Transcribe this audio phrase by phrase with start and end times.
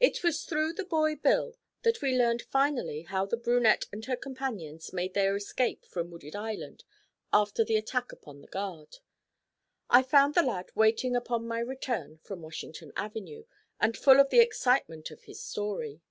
[0.00, 4.16] It was through the boy Bill that we learned finally how the brunette and her
[4.16, 6.82] companions made their escape from Wooded Island
[7.32, 8.96] after the attack upon the guard.
[9.88, 13.44] I found the lad waiting upon my return from Washington Avenue,
[13.80, 16.02] and full of the excitement of his story.